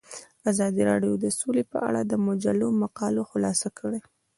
ازادي 0.51 0.81
راډیو 0.91 1.13
د 1.23 1.25
سوله 1.39 1.63
په 1.71 1.77
اړه 1.87 2.01
د 2.05 2.13
مجلو 2.27 2.67
مقالو 2.83 3.21
خلاصه 3.31 3.67
کړې. 3.79 3.99